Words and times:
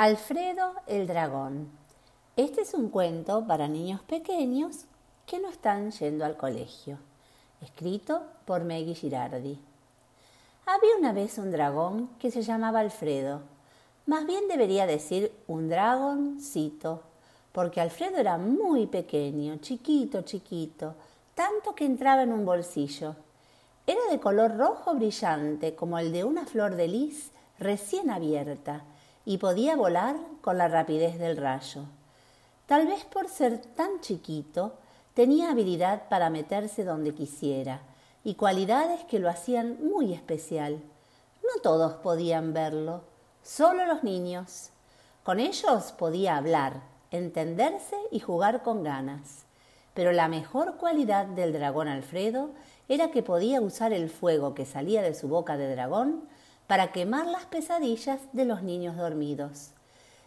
Alfredo 0.00 0.74
el 0.86 1.08
dragón. 1.08 1.68
Este 2.36 2.60
es 2.60 2.72
un 2.72 2.88
cuento 2.88 3.44
para 3.48 3.66
niños 3.66 4.00
pequeños 4.02 4.84
que 5.26 5.40
no 5.40 5.48
están 5.48 5.90
yendo 5.90 6.24
al 6.24 6.36
colegio. 6.36 6.98
Escrito 7.62 8.22
por 8.44 8.62
Maggie 8.62 8.94
Girardi. 8.94 9.58
Había 10.66 10.96
una 11.00 11.12
vez 11.12 11.36
un 11.38 11.50
dragón 11.50 12.10
que 12.20 12.30
se 12.30 12.42
llamaba 12.42 12.78
Alfredo. 12.78 13.40
Más 14.06 14.24
bien 14.24 14.46
debería 14.46 14.86
decir 14.86 15.32
un 15.48 15.68
dragoncito, 15.68 17.02
porque 17.50 17.80
Alfredo 17.80 18.18
era 18.18 18.38
muy 18.38 18.86
pequeño, 18.86 19.56
chiquito, 19.56 20.22
chiquito, 20.22 20.94
tanto 21.34 21.74
que 21.74 21.86
entraba 21.86 22.22
en 22.22 22.32
un 22.32 22.44
bolsillo. 22.44 23.16
Era 23.84 24.02
de 24.12 24.20
color 24.20 24.58
rojo 24.58 24.94
brillante, 24.94 25.74
como 25.74 25.98
el 25.98 26.12
de 26.12 26.22
una 26.22 26.46
flor 26.46 26.76
de 26.76 26.86
lis 26.86 27.32
recién 27.58 28.10
abierta, 28.10 28.84
y 29.28 29.36
podía 29.36 29.76
volar 29.76 30.16
con 30.40 30.56
la 30.56 30.68
rapidez 30.68 31.18
del 31.18 31.36
rayo. 31.36 31.82
Tal 32.64 32.86
vez 32.86 33.04
por 33.04 33.28
ser 33.28 33.58
tan 33.58 34.00
chiquito, 34.00 34.72
tenía 35.12 35.50
habilidad 35.50 36.08
para 36.08 36.30
meterse 36.30 36.82
donde 36.82 37.14
quisiera 37.14 37.82
y 38.24 38.36
cualidades 38.36 39.04
que 39.04 39.18
lo 39.18 39.28
hacían 39.28 39.86
muy 39.86 40.14
especial. 40.14 40.80
No 41.42 41.60
todos 41.62 41.92
podían 41.96 42.54
verlo, 42.54 43.02
solo 43.42 43.84
los 43.84 44.02
niños. 44.02 44.70
Con 45.24 45.40
ellos 45.40 45.92
podía 45.92 46.38
hablar, 46.38 46.80
entenderse 47.10 47.96
y 48.10 48.20
jugar 48.20 48.62
con 48.62 48.82
ganas. 48.82 49.44
Pero 49.92 50.12
la 50.12 50.28
mejor 50.28 50.78
cualidad 50.78 51.26
del 51.26 51.52
dragón 51.52 51.88
Alfredo 51.88 52.48
era 52.88 53.10
que 53.10 53.22
podía 53.22 53.60
usar 53.60 53.92
el 53.92 54.08
fuego 54.08 54.54
que 54.54 54.64
salía 54.64 55.02
de 55.02 55.12
su 55.12 55.28
boca 55.28 55.58
de 55.58 55.70
dragón 55.70 56.26
para 56.68 56.92
quemar 56.92 57.26
las 57.26 57.46
pesadillas 57.46 58.20
de 58.32 58.44
los 58.44 58.62
niños 58.62 58.96
dormidos. 58.96 59.72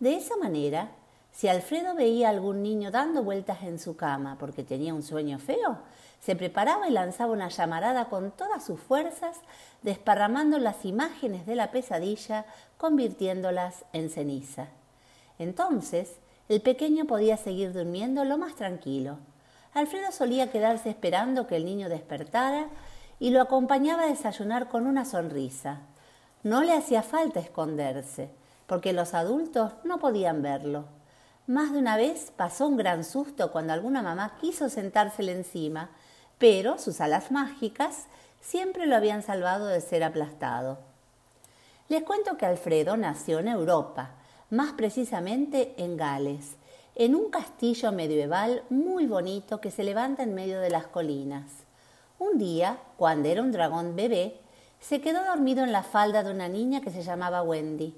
De 0.00 0.16
esa 0.16 0.36
manera, 0.36 0.90
si 1.30 1.46
Alfredo 1.46 1.94
veía 1.94 2.26
a 2.26 2.30
algún 2.30 2.62
niño 2.62 2.90
dando 2.90 3.22
vueltas 3.22 3.62
en 3.62 3.78
su 3.78 3.96
cama 3.96 4.36
porque 4.40 4.64
tenía 4.64 4.94
un 4.94 5.02
sueño 5.02 5.38
feo, 5.38 5.78
se 6.20 6.34
preparaba 6.34 6.88
y 6.88 6.92
lanzaba 6.92 7.32
una 7.32 7.48
llamarada 7.48 8.06
con 8.06 8.30
todas 8.30 8.64
sus 8.64 8.80
fuerzas, 8.80 9.40
desparramando 9.82 10.58
las 10.58 10.84
imágenes 10.84 11.46
de 11.46 11.54
la 11.54 11.70
pesadilla, 11.70 12.46
convirtiéndolas 12.78 13.84
en 13.92 14.08
ceniza. 14.08 14.68
Entonces, 15.38 16.16
el 16.48 16.62
pequeño 16.62 17.04
podía 17.04 17.36
seguir 17.36 17.72
durmiendo 17.72 18.24
lo 18.24 18.38
más 18.38 18.54
tranquilo. 18.54 19.18
Alfredo 19.74 20.12
solía 20.12 20.50
quedarse 20.50 20.90
esperando 20.90 21.46
que 21.46 21.56
el 21.56 21.64
niño 21.64 21.88
despertara 21.88 22.68
y 23.18 23.30
lo 23.30 23.42
acompañaba 23.42 24.04
a 24.04 24.08
desayunar 24.08 24.68
con 24.68 24.86
una 24.86 25.04
sonrisa. 25.04 25.80
No 26.42 26.64
le 26.64 26.72
hacía 26.72 27.02
falta 27.02 27.38
esconderse, 27.38 28.30
porque 28.66 28.92
los 28.92 29.14
adultos 29.14 29.72
no 29.84 29.98
podían 29.98 30.42
verlo. 30.42 30.86
Más 31.46 31.72
de 31.72 31.78
una 31.78 31.96
vez 31.96 32.32
pasó 32.34 32.66
un 32.66 32.76
gran 32.76 33.04
susto 33.04 33.52
cuando 33.52 33.72
alguna 33.72 34.02
mamá 34.02 34.36
quiso 34.40 34.68
sentársele 34.68 35.32
encima, 35.32 35.90
pero 36.38 36.78
sus 36.78 37.00
alas 37.00 37.30
mágicas 37.30 38.06
siempre 38.40 38.86
lo 38.86 38.96
habían 38.96 39.22
salvado 39.22 39.66
de 39.66 39.80
ser 39.80 40.02
aplastado. 40.02 40.78
Les 41.88 42.02
cuento 42.02 42.36
que 42.36 42.46
Alfredo 42.46 42.96
nació 42.96 43.38
en 43.38 43.48
Europa, 43.48 44.10
más 44.50 44.72
precisamente 44.72 45.74
en 45.76 45.96
Gales, 45.96 46.56
en 46.96 47.14
un 47.14 47.30
castillo 47.30 47.92
medieval 47.92 48.64
muy 48.68 49.06
bonito 49.06 49.60
que 49.60 49.70
se 49.70 49.84
levanta 49.84 50.24
en 50.24 50.34
medio 50.34 50.60
de 50.60 50.70
las 50.70 50.86
colinas. 50.88 51.44
Un 52.18 52.38
día, 52.38 52.78
cuando 52.96 53.28
era 53.28 53.42
un 53.42 53.52
dragón 53.52 53.94
bebé, 53.94 54.41
se 54.82 55.00
quedó 55.00 55.24
dormido 55.24 55.62
en 55.62 55.70
la 55.70 55.84
falda 55.84 56.24
de 56.24 56.32
una 56.32 56.48
niña 56.48 56.80
que 56.80 56.90
se 56.90 57.04
llamaba 57.04 57.42
Wendy. 57.42 57.94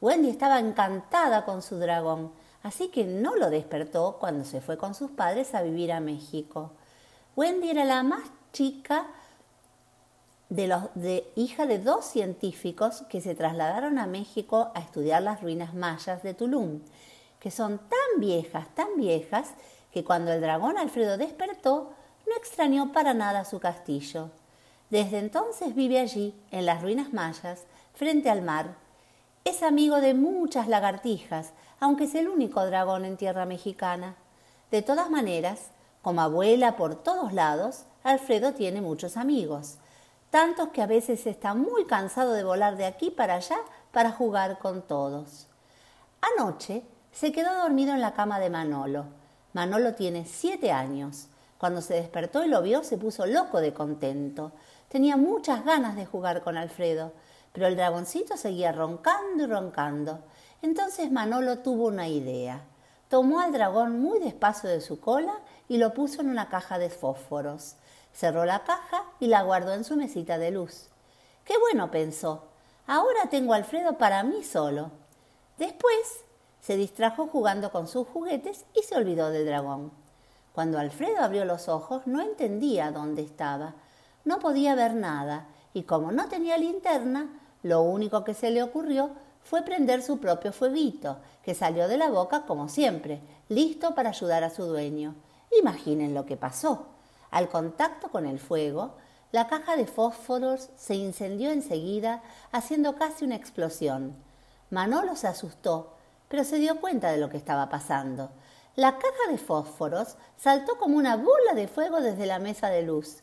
Wendy 0.00 0.30
estaba 0.30 0.60
encantada 0.60 1.44
con 1.44 1.62
su 1.62 1.78
dragón, 1.78 2.32
así 2.62 2.88
que 2.88 3.04
no 3.04 3.34
lo 3.34 3.50
despertó 3.50 4.18
cuando 4.20 4.44
se 4.44 4.60
fue 4.60 4.78
con 4.78 4.94
sus 4.94 5.10
padres 5.10 5.54
a 5.54 5.62
vivir 5.62 5.90
a 5.90 5.98
México. 5.98 6.70
Wendy 7.34 7.70
era 7.70 7.84
la 7.84 8.04
más 8.04 8.22
chica 8.52 9.08
de, 10.48 10.68
los, 10.68 10.84
de 10.94 11.28
hija 11.34 11.66
de 11.66 11.80
dos 11.80 12.04
científicos 12.04 13.02
que 13.10 13.20
se 13.20 13.34
trasladaron 13.34 13.98
a 13.98 14.06
México 14.06 14.70
a 14.76 14.80
estudiar 14.80 15.22
las 15.22 15.42
ruinas 15.42 15.74
mayas 15.74 16.22
de 16.22 16.34
Tulum, 16.34 16.82
que 17.40 17.50
son 17.50 17.78
tan 17.78 18.20
viejas, 18.20 18.72
tan 18.76 18.96
viejas, 18.96 19.54
que 19.92 20.04
cuando 20.04 20.32
el 20.32 20.40
dragón 20.40 20.78
Alfredo 20.78 21.18
despertó, 21.18 21.90
no 22.28 22.36
extrañó 22.36 22.92
para 22.92 23.12
nada 23.12 23.44
su 23.44 23.58
castillo. 23.58 24.30
Desde 24.90 25.18
entonces 25.18 25.74
vive 25.74 26.00
allí, 26.00 26.34
en 26.50 26.64
las 26.64 26.82
ruinas 26.82 27.12
mayas, 27.12 27.64
frente 27.94 28.30
al 28.30 28.42
mar. 28.42 28.76
Es 29.44 29.62
amigo 29.62 30.00
de 30.00 30.14
muchas 30.14 30.68
lagartijas, 30.68 31.52
aunque 31.80 32.04
es 32.04 32.14
el 32.14 32.28
único 32.28 32.64
dragón 32.64 33.04
en 33.04 33.16
tierra 33.16 33.44
mexicana. 33.44 34.16
De 34.70 34.82
todas 34.82 35.10
maneras, 35.10 35.70
como 36.02 36.20
abuela 36.20 36.76
por 36.76 36.94
todos 36.94 37.32
lados, 37.32 37.84
Alfredo 38.02 38.54
tiene 38.54 38.80
muchos 38.80 39.16
amigos, 39.16 39.76
tantos 40.30 40.68
que 40.68 40.82
a 40.82 40.86
veces 40.86 41.26
está 41.26 41.54
muy 41.54 41.84
cansado 41.84 42.32
de 42.32 42.44
volar 42.44 42.76
de 42.76 42.86
aquí 42.86 43.10
para 43.10 43.34
allá 43.34 43.58
para 43.92 44.12
jugar 44.12 44.58
con 44.58 44.82
todos. 44.82 45.46
Anoche 46.20 46.82
se 47.12 47.32
quedó 47.32 47.54
dormido 47.54 47.92
en 47.92 48.00
la 48.00 48.14
cama 48.14 48.38
de 48.38 48.50
Manolo. 48.50 49.04
Manolo 49.52 49.94
tiene 49.94 50.24
siete 50.24 50.70
años. 50.70 51.26
Cuando 51.58 51.80
se 51.80 51.94
despertó 51.94 52.44
y 52.44 52.48
lo 52.48 52.62
vio, 52.62 52.84
se 52.84 52.98
puso 52.98 53.26
loco 53.26 53.60
de 53.60 53.74
contento. 53.74 54.52
Tenía 54.88 55.16
muchas 55.16 55.64
ganas 55.64 55.96
de 55.96 56.06
jugar 56.06 56.42
con 56.42 56.56
Alfredo, 56.56 57.12
pero 57.52 57.66
el 57.66 57.76
dragoncito 57.76 58.36
seguía 58.36 58.72
roncando 58.72 59.44
y 59.44 59.46
roncando. 59.46 60.20
Entonces 60.62 61.10
Manolo 61.10 61.58
tuvo 61.58 61.86
una 61.88 62.08
idea. 62.08 62.62
Tomó 63.08 63.40
al 63.40 63.52
dragón 63.52 64.00
muy 64.00 64.18
despacio 64.18 64.68
de 64.68 64.80
su 64.80 65.00
cola 65.00 65.40
y 65.68 65.78
lo 65.78 65.94
puso 65.94 66.20
en 66.20 66.30
una 66.30 66.48
caja 66.48 66.78
de 66.78 66.90
fósforos. 66.90 67.76
Cerró 68.12 68.44
la 68.44 68.64
caja 68.64 69.04
y 69.20 69.28
la 69.28 69.42
guardó 69.42 69.72
en 69.72 69.84
su 69.84 69.96
mesita 69.96 70.38
de 70.38 70.50
luz. 70.50 70.88
Qué 71.44 71.58
bueno, 71.58 71.90
pensó. 71.90 72.44
Ahora 72.86 73.28
tengo 73.30 73.52
a 73.52 73.56
Alfredo 73.56 73.98
para 73.98 74.22
mí 74.22 74.42
solo. 74.42 74.90
Después 75.58 76.24
se 76.60 76.76
distrajo 76.76 77.26
jugando 77.26 77.70
con 77.70 77.88
sus 77.88 78.06
juguetes 78.08 78.64
y 78.74 78.82
se 78.82 78.96
olvidó 78.96 79.30
del 79.30 79.46
dragón. 79.46 79.92
Cuando 80.52 80.78
Alfredo 80.78 81.22
abrió 81.22 81.44
los 81.44 81.68
ojos 81.68 82.06
no 82.06 82.20
entendía 82.20 82.90
dónde 82.90 83.22
estaba. 83.22 83.74
No 84.28 84.40
podía 84.40 84.74
ver 84.74 84.94
nada 84.94 85.46
y 85.72 85.84
como 85.84 86.12
no 86.12 86.28
tenía 86.28 86.58
linterna, 86.58 87.40
lo 87.62 87.80
único 87.80 88.24
que 88.24 88.34
se 88.34 88.50
le 88.50 88.62
ocurrió 88.62 89.12
fue 89.40 89.62
prender 89.62 90.02
su 90.02 90.18
propio 90.18 90.52
fueguito, 90.52 91.16
que 91.42 91.54
salió 91.54 91.88
de 91.88 91.96
la 91.96 92.10
boca 92.10 92.44
como 92.44 92.68
siempre, 92.68 93.22
listo 93.48 93.94
para 93.94 94.10
ayudar 94.10 94.44
a 94.44 94.50
su 94.50 94.64
dueño. 94.64 95.14
Imaginen 95.58 96.12
lo 96.12 96.26
que 96.26 96.36
pasó. 96.36 96.88
Al 97.30 97.48
contacto 97.48 98.10
con 98.10 98.26
el 98.26 98.38
fuego, 98.38 98.96
la 99.32 99.48
caja 99.48 99.78
de 99.78 99.86
fósforos 99.86 100.68
se 100.76 100.94
incendió 100.94 101.50
enseguida, 101.50 102.22
haciendo 102.52 102.96
casi 102.96 103.24
una 103.24 103.36
explosión. 103.36 104.14
Manolo 104.68 105.16
se 105.16 105.26
asustó, 105.26 105.94
pero 106.28 106.44
se 106.44 106.58
dio 106.58 106.82
cuenta 106.82 107.10
de 107.10 107.16
lo 107.16 107.30
que 107.30 107.38
estaba 107.38 107.70
pasando. 107.70 108.28
La 108.76 108.98
caja 108.98 109.30
de 109.30 109.38
fósforos 109.38 110.16
saltó 110.36 110.76
como 110.76 110.98
una 110.98 111.16
bola 111.16 111.54
de 111.54 111.66
fuego 111.66 112.02
desde 112.02 112.26
la 112.26 112.38
mesa 112.38 112.68
de 112.68 112.82
luz. 112.82 113.22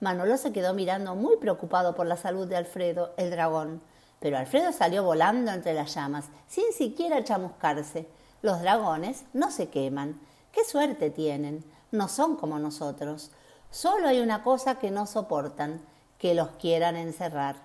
Manolo 0.00 0.36
se 0.36 0.52
quedó 0.52 0.74
mirando 0.74 1.14
muy 1.14 1.36
preocupado 1.38 1.94
por 1.94 2.06
la 2.06 2.16
salud 2.16 2.46
de 2.46 2.56
Alfredo, 2.56 3.14
el 3.16 3.30
dragón. 3.30 3.80
Pero 4.20 4.36
Alfredo 4.36 4.72
salió 4.72 5.02
volando 5.02 5.50
entre 5.50 5.74
las 5.74 5.94
llamas, 5.94 6.26
sin 6.46 6.72
siquiera 6.72 7.24
chamuscarse. 7.24 8.08
Los 8.42 8.60
dragones 8.60 9.24
no 9.32 9.50
se 9.50 9.68
queman. 9.68 10.20
¡Qué 10.52 10.64
suerte 10.64 11.10
tienen! 11.10 11.64
No 11.90 12.08
son 12.08 12.36
como 12.36 12.58
nosotros. 12.58 13.30
Solo 13.70 14.08
hay 14.08 14.20
una 14.20 14.42
cosa 14.42 14.78
que 14.78 14.90
no 14.90 15.06
soportan, 15.06 15.80
que 16.18 16.34
los 16.34 16.48
quieran 16.60 16.96
encerrar. 16.96 17.56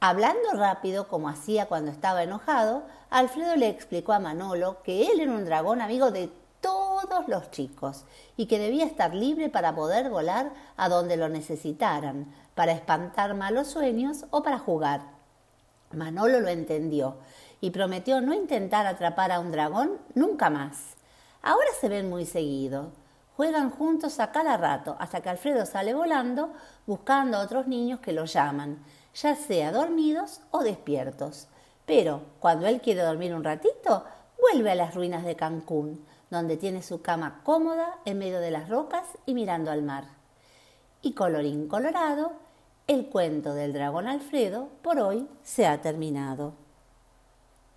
Hablando 0.00 0.52
rápido, 0.52 1.08
como 1.08 1.28
hacía 1.28 1.66
cuando 1.66 1.90
estaba 1.90 2.22
enojado, 2.22 2.84
Alfredo 3.10 3.56
le 3.56 3.68
explicó 3.68 4.12
a 4.12 4.18
Manolo 4.18 4.82
que 4.82 5.06
él 5.06 5.20
era 5.20 5.32
un 5.32 5.44
dragón 5.44 5.80
amigo 5.80 6.10
de 6.10 6.30
todos 6.60 7.28
los 7.28 7.50
chicos 7.50 8.04
y 8.36 8.46
que 8.46 8.58
debía 8.58 8.84
estar 8.84 9.14
libre 9.14 9.48
para 9.48 9.74
poder 9.74 10.10
volar 10.10 10.52
a 10.76 10.88
donde 10.88 11.16
lo 11.16 11.28
necesitaran, 11.28 12.32
para 12.54 12.72
espantar 12.72 13.34
malos 13.34 13.68
sueños 13.68 14.26
o 14.30 14.42
para 14.42 14.58
jugar. 14.58 15.02
Manolo 15.92 16.40
lo 16.40 16.48
entendió 16.48 17.16
y 17.60 17.70
prometió 17.70 18.20
no 18.20 18.34
intentar 18.34 18.86
atrapar 18.86 19.32
a 19.32 19.40
un 19.40 19.52
dragón 19.52 19.98
nunca 20.14 20.50
más. 20.50 20.96
Ahora 21.42 21.68
se 21.80 21.88
ven 21.88 22.08
muy 22.10 22.26
seguido. 22.26 22.92
Juegan 23.36 23.70
juntos 23.70 24.18
a 24.18 24.32
cada 24.32 24.56
rato 24.56 24.96
hasta 24.98 25.20
que 25.20 25.28
Alfredo 25.28 25.66
sale 25.66 25.94
volando 25.94 26.52
buscando 26.86 27.36
a 27.36 27.42
otros 27.42 27.66
niños 27.66 28.00
que 28.00 28.12
lo 28.12 28.24
llaman 28.24 28.82
ya 29.22 29.34
sea 29.34 29.72
dormidos 29.72 30.40
o 30.50 30.62
despiertos. 30.62 31.48
Pero 31.86 32.22
cuando 32.40 32.66
él 32.66 32.80
quiere 32.80 33.02
dormir 33.02 33.34
un 33.34 33.44
ratito, 33.44 34.04
vuelve 34.40 34.70
a 34.70 34.74
las 34.74 34.94
ruinas 34.94 35.24
de 35.24 35.36
Cancún, 35.36 36.04
donde 36.30 36.56
tiene 36.56 36.82
su 36.82 37.02
cama 37.02 37.40
cómoda 37.44 37.98
en 38.04 38.18
medio 38.18 38.40
de 38.40 38.50
las 38.50 38.68
rocas 38.68 39.04
y 39.26 39.34
mirando 39.34 39.70
al 39.70 39.82
mar. 39.82 40.04
Y 41.02 41.12
colorín 41.12 41.68
colorado, 41.68 42.32
el 42.86 43.06
cuento 43.06 43.54
del 43.54 43.72
dragón 43.72 44.06
Alfredo 44.06 44.68
por 44.82 44.98
hoy 44.98 45.28
se 45.42 45.66
ha 45.66 45.80
terminado. 45.80 46.65